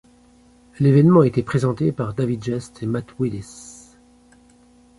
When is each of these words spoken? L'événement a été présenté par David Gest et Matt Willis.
L'événement 0.79 1.19
a 1.19 1.27
été 1.27 1.43
présenté 1.43 1.91
par 1.91 2.15
David 2.15 2.43
Gest 2.43 2.81
et 2.81 2.87
Matt 2.87 3.05
Willis. 3.19 3.97